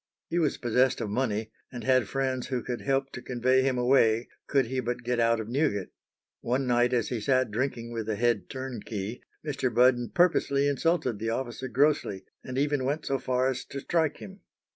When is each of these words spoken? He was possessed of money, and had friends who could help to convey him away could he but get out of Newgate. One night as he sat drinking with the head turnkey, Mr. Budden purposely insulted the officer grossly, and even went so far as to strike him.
He 0.29 0.39
was 0.39 0.57
possessed 0.57 0.99
of 0.99 1.11
money, 1.11 1.51
and 1.71 1.83
had 1.83 2.07
friends 2.07 2.47
who 2.47 2.63
could 2.63 2.81
help 2.81 3.11
to 3.11 3.21
convey 3.21 3.61
him 3.61 3.77
away 3.77 4.29
could 4.47 4.65
he 4.65 4.79
but 4.79 5.03
get 5.03 5.19
out 5.19 5.39
of 5.39 5.47
Newgate. 5.47 5.89
One 6.39 6.65
night 6.65 6.91
as 6.91 7.09
he 7.09 7.21
sat 7.21 7.51
drinking 7.51 7.91
with 7.91 8.07
the 8.07 8.15
head 8.15 8.49
turnkey, 8.49 9.21
Mr. 9.45 9.71
Budden 9.71 10.09
purposely 10.09 10.67
insulted 10.67 11.19
the 11.19 11.29
officer 11.29 11.67
grossly, 11.67 12.25
and 12.43 12.57
even 12.57 12.83
went 12.83 13.05
so 13.05 13.19
far 13.19 13.47
as 13.47 13.63
to 13.65 13.79
strike 13.79 14.17
him. 14.17 14.39